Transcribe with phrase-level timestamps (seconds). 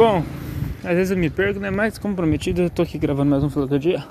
[0.00, 0.24] Bom,
[0.82, 1.68] às vezes eu me perco, né?
[1.70, 4.02] Mas como prometido, eu tô aqui gravando mais um Fila do Dia.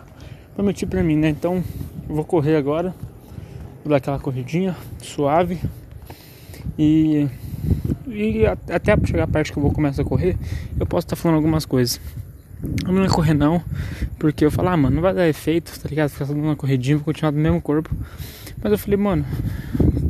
[0.54, 1.30] Prometi pra mim, né?
[1.30, 1.64] Então
[2.08, 2.94] eu vou correr agora.
[3.84, 5.60] Vou dar aquela corridinha suave.
[6.78, 7.28] E,
[8.06, 10.38] e até chegar a parte que eu vou começar a correr,
[10.80, 12.00] eu posso estar tá falando algumas coisas.
[12.86, 13.60] Eu não ia correr não,
[14.20, 16.10] porque eu falo, ah, mano, não vai dar efeito, tá ligado?
[16.10, 17.90] Ficar dando uma corridinha, vou continuar do mesmo corpo.
[18.62, 19.26] Mas eu falei, mano,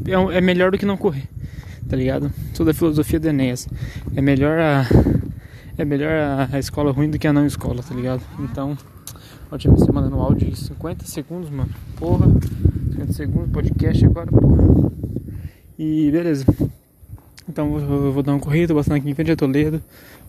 [0.06, 1.24] é, é melhor do que não correr,
[1.88, 2.30] tá ligado?
[2.54, 3.66] Sou da filosofia do Enéas.
[4.14, 4.86] É melhor a.
[5.80, 6.12] É melhor
[6.52, 8.22] a, escola ruim do que a não escola, tá ligado?
[8.38, 8.78] Então,
[9.50, 11.70] ótima semana no áudio de 50 segundos, mano.
[11.96, 12.26] Porra,
[12.92, 14.92] 50 segundos, podcast agora, porra.
[15.80, 16.46] E beleza.
[17.48, 19.82] Então eu vou dar uma corrida, tô passando aqui em frente a Toledo.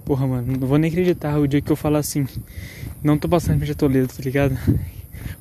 [0.04, 2.28] Porra, mano, não vou nem acreditar o dia que eu falar assim.
[3.02, 4.56] Não tô passando em frente a Toledo, tá ligado?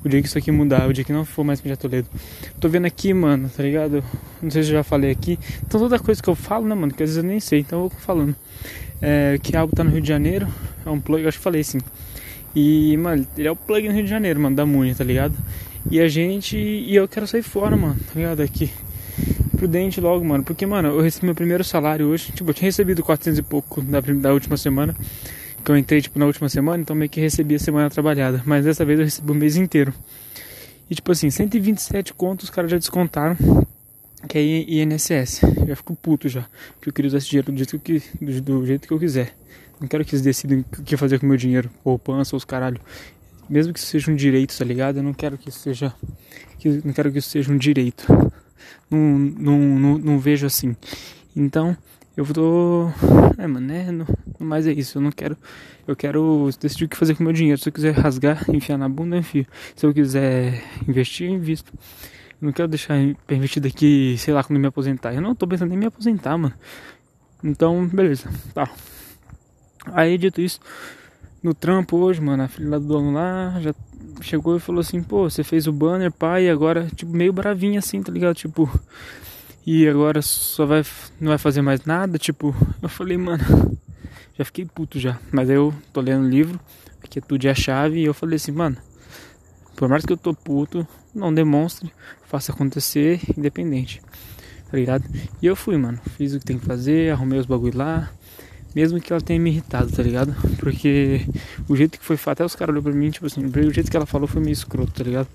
[0.04, 2.08] O dia que isso aqui mudar, o dia que não for mais frente a Toledo.
[2.58, 4.02] Tô vendo aqui, mano, tá ligado?
[4.42, 5.38] Não sei se eu já falei aqui.
[5.64, 7.84] Então toda coisa que eu falo, né, mano, que às vezes eu nem sei, então
[7.84, 8.34] eu vou falando.
[9.02, 10.46] É, que algo tá no Rio de Janeiro,
[10.84, 11.78] é um plug, eu acho que falei assim.
[12.54, 15.34] E, mano, ele é o plug no Rio de Janeiro, mano, da Muni, tá ligado?
[15.90, 16.56] E a gente.
[16.56, 18.40] E eu quero sair fora, mano, tá ligado?
[18.40, 18.70] Aqui
[19.60, 20.42] prudente logo, mano.
[20.42, 22.32] Porque, mano, eu recebi meu primeiro salário hoje.
[22.32, 24.96] Tipo, eu tinha recebido 400 e pouco da, da última semana.
[25.62, 26.82] Que eu entrei, tipo, na última semana.
[26.82, 28.42] Então meio que recebi a semana trabalhada.
[28.46, 29.92] Mas dessa vez eu recebi o mês inteiro.
[30.88, 33.36] E, tipo assim, 127 contos os caras já descontaram.
[34.28, 35.42] Que é INSS.
[35.42, 36.46] Eu já fico puto já.
[36.74, 39.34] Porque eu queria usar esse dinheiro do jeito que, do, do jeito que eu quiser.
[39.80, 41.70] Não quero que eles decidam o que fazer com o meu dinheiro.
[41.82, 42.80] Poupança ou os caralho.
[43.48, 44.98] Mesmo que isso seja um direito, tá ligado?
[44.98, 45.92] Eu não quero que isso seja.
[46.58, 48.06] Que, não quero que isso seja um direito
[48.90, 50.76] não, não, não, não vejo assim.
[51.34, 51.76] Então,
[52.16, 52.88] eu tô.
[53.38, 53.90] É, mano, né?
[53.92, 54.06] Não,
[54.38, 54.98] mas é isso.
[54.98, 55.36] Eu não quero.
[55.86, 57.60] Eu quero decidir o que fazer com o meu dinheiro.
[57.60, 59.46] Se eu quiser rasgar, enfiar na bunda, eu enfio.
[59.76, 61.72] Se eu quiser investir, eu invisto.
[62.40, 62.96] Não quero deixar
[63.28, 65.12] investido aqui, sei lá, quando me aposentar.
[65.12, 66.54] Eu não tô pensando em me aposentar, mano.
[67.44, 68.30] Então, beleza.
[68.54, 68.70] Tá.
[69.92, 70.60] Aí, dito isso,
[71.42, 73.74] no trampo hoje, mano, a filha do dono lá já
[74.20, 77.78] chegou e falou assim, pô, você fez o banner, pai, e agora, tipo, meio bravinha
[77.78, 78.34] assim, tá ligado?
[78.34, 78.70] Tipo,
[79.66, 80.82] e agora só vai,
[81.18, 83.42] não vai fazer mais nada, tipo, eu falei, mano,
[84.38, 85.18] já fiquei puto já.
[85.32, 86.60] Mas eu tô lendo o livro,
[87.08, 88.76] que é tudo é a chave, e eu falei assim, mano,
[89.76, 91.92] por mais que eu tô puto, não demonstre,
[92.26, 94.00] faça acontecer, independente,
[94.70, 95.04] tá ligado?
[95.40, 98.10] E eu fui, mano, fiz o que tem que fazer, arrumei os bagulho lá,
[98.74, 100.34] mesmo que ela tenha me irritado, tá ligado?
[100.58, 101.26] Porque
[101.68, 103.96] o jeito que foi até os caras olhou pra mim, tipo assim, o jeito que
[103.96, 105.28] ela falou foi meio escroto, tá ligado?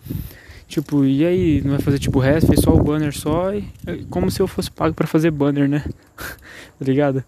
[0.68, 3.64] Tipo, e aí, não vai fazer tipo o resto, fez só o banner só e
[4.10, 5.84] como se eu fosse pago para fazer banner, né?
[6.18, 7.24] tá ligado?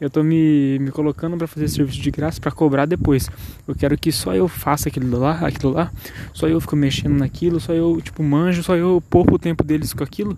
[0.00, 3.30] Eu tô me, me colocando para fazer serviço de graça para cobrar depois.
[3.66, 5.92] Eu quero que só eu faça aquilo lá, aquilo lá,
[6.32, 9.92] só eu fico mexendo naquilo, só eu, tipo, manjo, só eu poupo o tempo deles
[9.92, 10.36] com aquilo,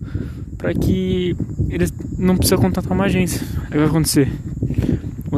[0.59, 1.35] para que
[1.71, 3.41] eles não precisam contratar uma agência.
[3.71, 4.31] Aí vai acontecer?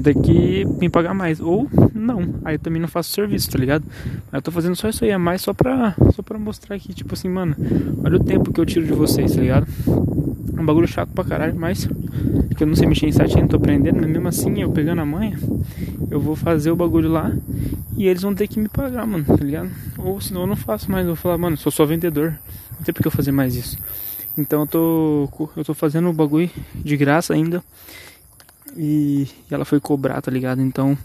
[0.05, 1.41] Ter que me pagar mais.
[1.41, 3.85] Ou não, aí eu também não faço serviço, tá ligado?
[4.31, 6.93] Mas eu tô fazendo só isso aí a mais só pra, só pra mostrar aqui,
[6.93, 7.57] tipo assim, mano,
[8.05, 9.67] olha o tempo que eu tiro de vocês, tá ligado?
[10.57, 11.89] É um bagulho chato pra caralho, mas
[12.57, 15.01] que eu não sei mexer em site ainda, tô aprendendo, mas mesmo assim, eu pegando
[15.01, 15.37] a manha,
[16.09, 17.33] eu vou fazer o bagulho lá
[17.97, 19.71] e eles vão ter que me pagar, mano, tá ligado?
[19.99, 22.39] Ou senão eu não faço mais, eu vou falar, mano, sou só vendedor,
[22.77, 23.77] não tem porque eu fazer mais isso.
[24.39, 27.63] Então eu tô, eu tô fazendo o bagulho de graça ainda
[28.77, 30.61] e, ela foi cobrar, tá ligado?
[30.61, 30.97] Então,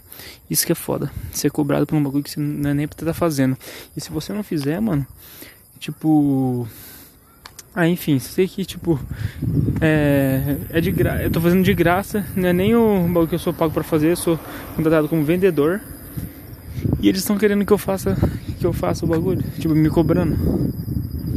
[0.48, 1.10] isso que é foda.
[1.32, 3.56] Ser cobrado por um bagulho que você não é nem pra estar tá fazendo.
[3.96, 5.06] E se você não fizer, mano,
[5.78, 6.66] tipo.
[7.72, 8.98] Ah, enfim, sei que, tipo,
[9.80, 13.36] é, é de graça, eu tô fazendo de graça, não é nem o bagulho que
[13.36, 14.38] eu sou pago pra fazer, eu sou
[14.74, 15.80] contratado como vendedor.
[17.00, 18.16] E eles estão querendo que eu faça,
[18.58, 20.36] que eu faça o bagulho, tipo, me cobrando.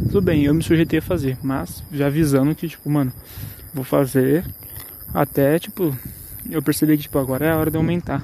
[0.07, 3.13] Tudo bem, eu me sujeitei a fazer, mas já avisando que, tipo, mano,
[3.73, 4.43] vou fazer
[5.13, 5.95] até, tipo,
[6.49, 8.23] eu percebi que, tipo, agora é a hora de aumentar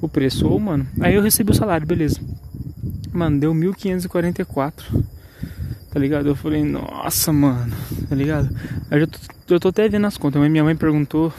[0.00, 0.46] o preço.
[0.48, 2.20] Ou, mano, aí eu recebi o salário, beleza.
[3.12, 5.04] Mano, deu 1544.
[5.90, 6.28] Tá ligado?
[6.28, 7.72] Eu falei, nossa, mano,
[8.08, 8.54] tá ligado?
[8.90, 10.40] Aí eu tô, eu tô até vendo as contas.
[10.48, 11.32] Minha mãe perguntou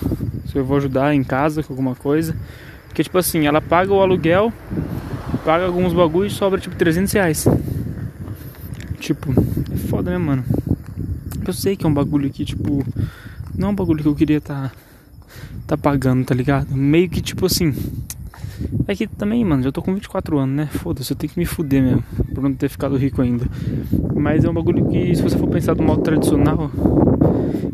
[0.46, 2.36] se eu vou ajudar em casa com alguma coisa.
[2.88, 4.52] Porque, tipo assim, ela paga o aluguel,
[5.46, 7.48] paga alguns bagulhos e sobra, tipo, 300 reais.
[9.00, 9.32] Tipo,
[9.72, 10.44] é foda, né, mano?
[11.46, 12.84] Eu sei que é um bagulho que, tipo,
[13.56, 14.72] não é um bagulho que eu queria tá,
[15.70, 16.76] tá pagando, tá ligado?
[16.76, 17.74] Meio que tipo assim.
[18.88, 20.66] É que também, mano, já tô com 24 anos, né?
[20.66, 22.04] Foda-se, eu tenho que me fuder mesmo.
[22.34, 23.46] Por não ter ficado rico ainda.
[24.16, 26.72] Mas é um bagulho que, se você for pensar do modo tradicional,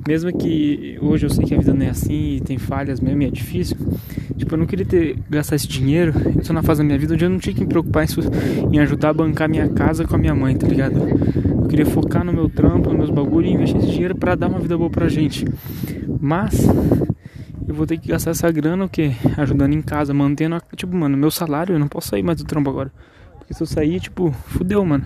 [0.05, 3.21] mesmo que hoje eu sei que a vida não é assim e tem falhas mesmo
[3.21, 3.77] e é difícil.
[4.37, 6.13] Tipo, eu não queria ter gastar esse dinheiro.
[6.35, 8.05] Eu tô na fase da minha vida onde eu não tinha que me preocupar
[8.71, 10.99] em, ajudar a bancar minha casa com a minha mãe, tá ligado?
[10.99, 14.47] Eu queria focar no meu trampo, nos meus bagulhos e investir esse dinheiro para dar
[14.47, 15.45] uma vida boa pra gente.
[16.19, 16.67] Mas
[17.75, 19.11] eu vou ter que gastar essa grana o quê?
[19.37, 22.45] Ajudando em casa, mantendo, a, tipo, mano, meu salário, eu não posso sair mais do
[22.45, 22.89] trampo agora.
[23.37, 25.05] Porque se eu sair, tipo, fudeu, mano.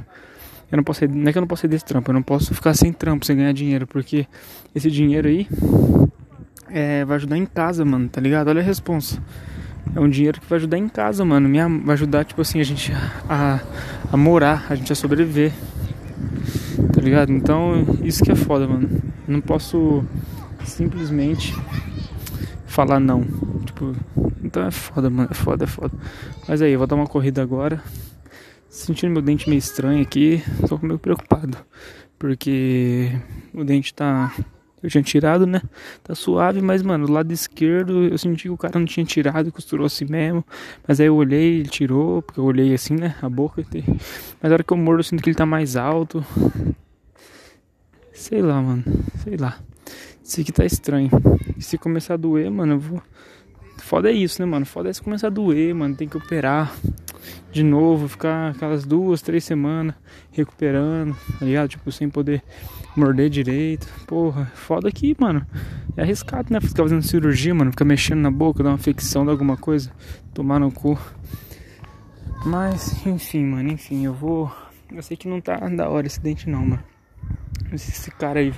[0.72, 2.22] Eu não posso sair, não é que eu não posso sair desse trampo, eu não
[2.22, 4.28] posso ficar sem trampo, sem ganhar dinheiro, porque
[4.76, 5.48] esse dinheiro aí
[6.70, 8.50] é, vai ajudar em casa, mano, tá ligado?
[8.50, 9.20] Olha a responsa.
[9.96, 11.50] É um dinheiro que vai ajudar em casa, mano.
[11.50, 12.94] Minha, vai ajudar, tipo assim, a gente
[13.28, 13.60] a,
[14.12, 15.52] a morar, a gente a sobreviver.
[16.94, 17.32] Tá ligado?
[17.32, 18.88] Então, isso que é foda, mano.
[19.28, 20.06] Não posso
[20.64, 21.56] simplesmente
[22.80, 23.24] falar não.
[23.66, 23.94] Tipo,
[24.42, 25.28] então é foda, mano.
[25.30, 25.92] É foda, é foda.
[26.48, 27.84] Mas aí, eu vou dar uma corrida agora.
[28.70, 31.58] Sentindo meu dente meio estranho aqui, tô meio preocupado.
[32.18, 33.12] Porque
[33.54, 34.34] o dente tá.
[34.82, 35.62] Eu tinha tirado, né?
[36.02, 39.52] Tá suave, mas, mano, do lado esquerdo eu senti que o cara não tinha tirado,
[39.52, 40.46] costurou assim mesmo.
[40.88, 43.16] Mas aí eu olhei, ele tirou, porque eu olhei assim, né?
[43.22, 43.62] A boca.
[43.62, 43.86] Mas
[44.42, 46.24] na hora que eu mordo, eu sinto que ele tá mais alto.
[48.14, 48.84] Sei lá, mano.
[49.22, 49.58] Sei lá.
[50.30, 51.10] Isso aqui tá estranho.
[51.58, 53.02] Se começar a doer, mano, eu vou.
[53.80, 54.64] Foda é isso, né, mano?
[54.64, 55.96] Foda é se começar a doer, mano.
[55.96, 56.72] Tem que operar
[57.52, 59.96] de novo, ficar aquelas duas, três semanas
[60.32, 61.70] recuperando, tá ligado?
[61.70, 62.44] Tipo, sem poder
[62.96, 63.88] morder direito.
[64.06, 65.44] Porra, foda aqui, mano.
[65.98, 66.62] É arriscado, né?
[66.62, 67.72] Ficar fazendo cirurgia, mano.
[67.72, 69.92] Ficar mexendo na boca, dar uma infecção de alguma coisa,
[70.32, 70.96] tomar no cu.
[72.46, 74.56] Mas, enfim, mano, enfim, eu vou.
[74.92, 76.84] Eu sei que não tá da hora esse dente, não, mano.
[77.74, 78.54] Esse cara aí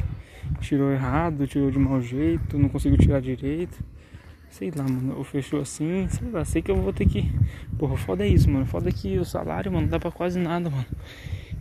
[0.62, 3.84] tirou errado, tirou de mau jeito, não conseguiu tirar direito.
[4.50, 7.32] Sei lá, mano, ou fechou assim, sei lá, sei que eu vou ter que.
[7.78, 8.66] Porra, foda é isso, mano.
[8.66, 10.86] Foda que o salário, mano, não dá pra quase nada, mano.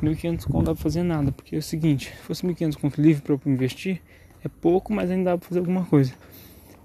[0.02, 3.23] 1.500 conto dá pra fazer nada, porque é o seguinte, se fosse 1.500 conto livre
[3.23, 4.00] pra eu investir,
[4.43, 6.14] é pouco, mas ainda dá pra fazer alguma coisa.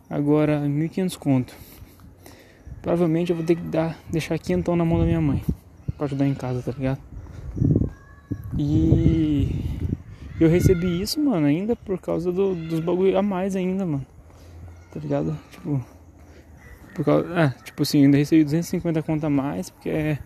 [0.10, 1.56] Agora, 1.500 conto.
[2.82, 5.44] Provavelmente eu vou ter que dar, deixar quentão na mão da minha mãe,
[5.98, 7.00] pra ajudar em casa, tá ligado?
[8.58, 9.75] E
[10.40, 14.06] eu recebi isso, mano, ainda por causa do, dos bagulho a mais ainda, mano.
[14.92, 15.38] Tá ligado?
[15.52, 15.86] Tipo,
[16.94, 20.20] por causa, é, tipo assim, ainda recebi 250 conto a mais, porque é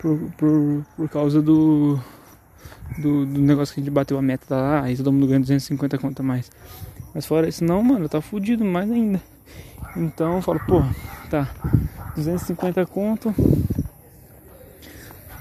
[0.00, 1.98] por, por, por causa do,
[2.98, 5.98] do, do negócio que a gente bateu a meta lá, aí todo mundo ganha 250
[5.98, 6.50] conto a mais.
[7.14, 9.20] Mas fora isso, não, mano, tá fudido mais ainda.
[9.96, 10.82] Então eu falo, pô,
[11.28, 11.50] tá,
[12.14, 13.34] 250 conto.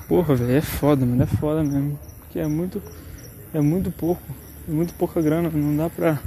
[0.08, 2.00] Porra, velho, é foda, mano, é foda mesmo.
[2.20, 2.82] Porque é muito,
[3.54, 4.22] é muito pouco,
[4.68, 6.20] é muito pouca grana, não dá pra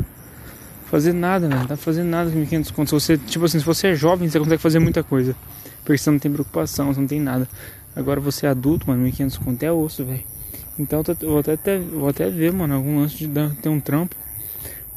[0.92, 1.60] fazer nada, velho.
[1.60, 2.88] Não dá pra fazer nada com 1.500 conto.
[2.88, 5.34] Se você, tipo assim, se você é jovem, você consegue fazer muita coisa.
[5.82, 7.48] Porque você não tem preocupação, você não tem nada.
[7.96, 10.22] Agora você é adulto, mano, 1.500 conto é osso, velho.
[10.78, 14.14] Então eu vou até, vou até ver, mano, algum lance de dar, ter um trampo.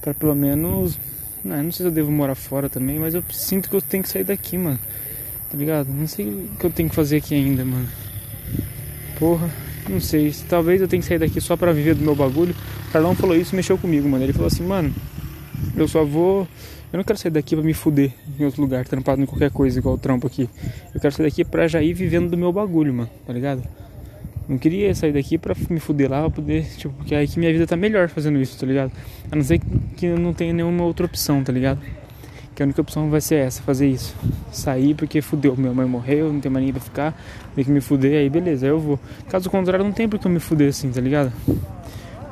[0.01, 0.97] Pra pelo menos.
[1.43, 4.03] Não, não sei se eu devo morar fora também, mas eu sinto que eu tenho
[4.03, 4.79] que sair daqui, mano.
[5.49, 5.87] Tá ligado?
[5.87, 7.87] Não sei o que eu tenho que fazer aqui ainda, mano.
[9.17, 9.49] Porra,
[9.89, 10.33] não sei.
[10.49, 12.55] Talvez eu tenha que sair daqui só pra viver do meu bagulho.
[12.89, 14.23] O Carlão falou isso mexeu comigo, mano.
[14.23, 14.93] Ele falou assim, mano,
[15.75, 16.47] eu só vou.
[16.91, 19.79] Eu não quero sair daqui pra me fuder em outro lugar, trampado em qualquer coisa,
[19.79, 20.49] igual o trampo aqui.
[20.93, 23.63] Eu quero sair daqui pra já ir vivendo do meu bagulho, mano, tá ligado?
[24.47, 27.51] Não queria sair daqui pra me fuder lá, pra poder, tipo, porque aí que minha
[27.51, 28.91] vida tá melhor fazendo isso, tá ligado?
[29.31, 29.59] A não ser
[29.97, 31.81] que eu não tenha nenhuma outra opção, tá ligado?
[32.55, 34.15] Que a única opção vai ser essa, fazer isso.
[34.51, 37.13] Sair porque fudeu, minha mãe morreu, não tem mais ninguém pra ficar,
[37.53, 38.99] tem que me fuder, aí beleza, aí eu vou.
[39.29, 41.33] Caso contrário, não tem porque eu me fuder assim, tá ligado?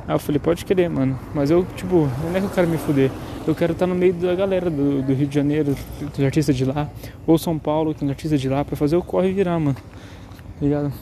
[0.07, 1.19] Aí eu falei, pode querer, mano.
[1.33, 3.11] Mas eu, tipo, não é que eu quero me fuder.
[3.45, 6.63] Eu quero estar no meio da galera do, do Rio de Janeiro, dos artistas de
[6.63, 6.89] lá,
[7.27, 9.75] ou São Paulo, que tem artistas de lá, pra fazer o corre virar, mano.
[9.75, 10.93] Tá ligado?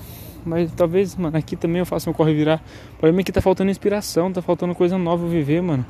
[0.43, 2.63] Mas talvez, mano, aqui também eu faça o corre virar.
[2.95, 5.85] O problema é que tá faltando inspiração, tá faltando coisa nova viver, mano.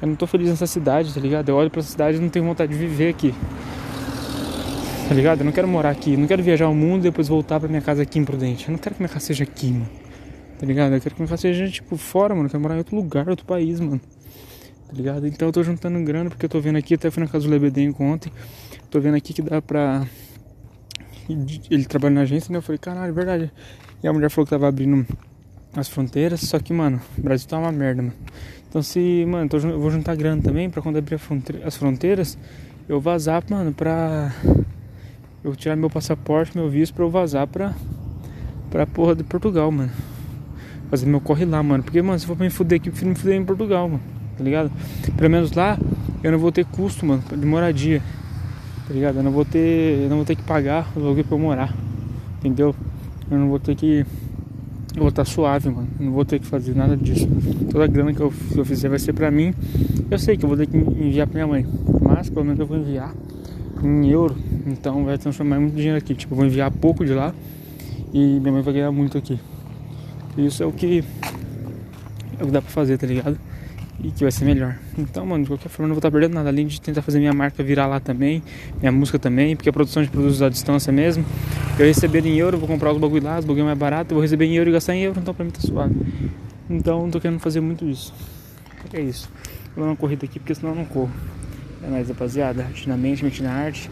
[0.00, 1.48] Eu não tô feliz nessa cidade, tá ligado?
[1.48, 3.34] Eu olho pra cidade e não tenho vontade de viver aqui.
[5.08, 5.40] Tá ligado?
[5.40, 7.80] Eu não quero morar aqui, não quero viajar o mundo e depois voltar pra minha
[7.80, 8.68] casa aqui em Prudente.
[8.68, 9.88] Eu não quero que minha casa seja aqui, mano.
[10.58, 10.94] Tá ligado?
[10.94, 12.46] Eu quero que minha casa seja, tipo, fora, mano.
[12.46, 14.00] Eu quero morar em outro lugar, outro país, mano.
[14.86, 15.26] Tá ligado?
[15.26, 17.50] Então eu tô juntando grana porque eu tô vendo aqui, até fui na casa do
[17.50, 18.32] Lebedenco ontem.
[18.90, 20.06] Tô vendo aqui que dá pra.
[21.28, 22.58] Ele trabalha na agência, né?
[22.58, 23.52] Eu falei, caralho, é verdade.
[24.02, 25.06] E a mulher falou que tava abrindo
[25.74, 28.14] as fronteiras, só que, mano, o Brasil tá uma merda, mano.
[28.68, 31.18] Então se, mano, eu vou juntar grana também pra quando abrir
[31.64, 32.38] as fronteiras,
[32.88, 34.32] eu vazar, mano, pra.
[35.42, 37.74] Eu tirar meu passaporte, meu visto pra eu vazar pra.
[38.70, 39.90] Pra porra de Portugal, mano
[40.88, 41.82] fazer meu corre lá, mano.
[41.82, 44.00] Porque, mano, se for pra me fuder aqui, prefiro me fuder em Portugal, mano.
[44.36, 44.70] Tá ligado?
[45.16, 45.78] Pelo menos lá
[46.22, 48.02] eu não vou ter custo, mano, de moradia.
[48.86, 49.16] Tá ligado?
[49.16, 50.02] Eu não vou ter.
[50.02, 51.74] Eu não vou ter que pagar o lugar pra eu morar.
[52.38, 52.74] Entendeu?
[53.30, 54.06] Eu não vou ter que.
[54.98, 55.86] Eu vou estar suave, mano.
[56.00, 57.28] Eu não vou ter que fazer nada disso.
[57.70, 59.54] Toda a grana que eu, que eu fizer vai ser pra mim.
[60.10, 61.64] Eu sei que eu vou ter que enviar pra minha mãe.
[62.02, 63.14] Mas pelo menos eu vou enviar
[63.80, 64.36] em euro.
[64.66, 66.16] Então vai transformar muito dinheiro aqui.
[66.16, 67.32] Tipo, eu vou enviar pouco de lá.
[68.12, 69.38] E minha mãe vai ganhar muito aqui.
[70.36, 71.04] Isso é o que
[72.36, 73.38] é o que dá pra fazer, tá ligado?
[74.02, 74.76] e que vai ser melhor.
[74.96, 77.18] Então, mano, de qualquer forma, eu não vou estar perdendo nada, além de tentar fazer
[77.18, 78.42] minha marca virar lá também,
[78.80, 81.24] minha música também, porque a produção de produtos à distância mesmo.
[81.78, 84.22] Eu receber em euro, vou comprar os bagulho lá, os bagulho mais barato, eu vou
[84.22, 85.94] receber em euro e gastar em euro, então pra mim tá suave.
[86.68, 88.12] Então, não tô querendo fazer muito isso.
[88.92, 89.30] É isso.
[89.76, 91.12] Vou dar uma corrida aqui, porque senão eu não corro.
[91.84, 93.88] É mais, rapaziada, arte na mente, mente na arte.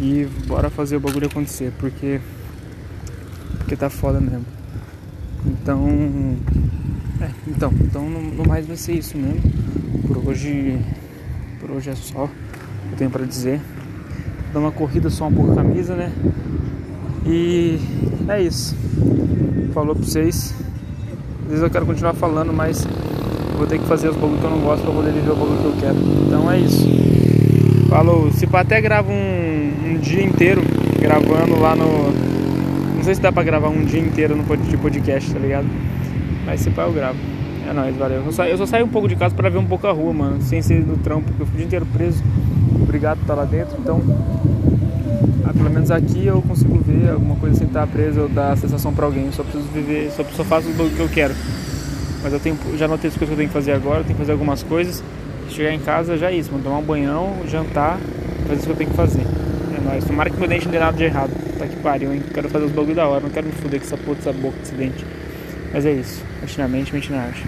[0.00, 2.20] E bora fazer o bagulho acontecer, porque.
[3.58, 4.44] Porque tá foda mesmo.
[5.44, 6.36] Então.
[7.20, 9.42] É, então, então no, no mais vai ser isso mesmo.
[10.06, 10.78] Por hoje.
[11.60, 12.28] Por hoje é só
[12.90, 13.60] eu tenho pra dizer.
[14.52, 16.12] Dar uma corrida só um pouco a camisa, né?
[17.26, 17.78] E
[18.28, 18.76] é isso.
[19.72, 20.54] Falou pra vocês.
[21.42, 22.86] Às vezes eu quero continuar falando, mas
[23.56, 25.58] vou ter que fazer os bagulhos que eu não gosto pra poder viver o bagulho
[25.58, 25.96] que eu quero.
[26.26, 26.86] Então é isso.
[27.88, 28.30] Falou.
[28.32, 30.62] Se pá, até grava um, um dia inteiro
[31.00, 32.12] gravando lá no.
[32.96, 35.66] Não sei se dá pra gravar um dia inteiro no de podcast, tá ligado?
[36.46, 37.18] Mas se pá, eu gravo.
[37.68, 38.22] É nóis, valeu.
[38.24, 40.12] Eu só, eu só saio um pouco de casa pra ver um pouco a rua,
[40.12, 40.42] mano.
[40.42, 42.22] Sem ser no trampo, porque eu fui o dia inteiro preso.
[42.82, 43.76] Obrigado por estar lá dentro.
[43.78, 44.02] Então,
[45.56, 49.06] pelo menos aqui eu consigo ver alguma coisa sem estar preso ou dar sensação pra
[49.06, 49.26] alguém.
[49.26, 51.34] Eu só preciso viver, só, só faço o que eu quero.
[52.22, 54.14] Mas eu tenho, já notei as coisas que eu tenho que fazer agora, eu tenho
[54.14, 55.02] que fazer algumas coisas.
[55.48, 56.64] Chegar em casa já é isso, mano.
[56.64, 57.98] Tomar um banhão, jantar,
[58.42, 59.22] fazer isso que eu tenho que fazer.
[59.22, 60.04] É nóis.
[60.04, 61.30] Tomara que meu dente não dê nada de errado.
[61.58, 62.22] Tá que pariu, hein?
[62.32, 64.56] Quero fazer os bagulho da hora, não quero me fuder com essa porra dessa boca
[64.58, 65.04] desse dente.
[65.72, 66.22] Mas é isso.
[66.40, 67.44] Mente na mente, mente na arte.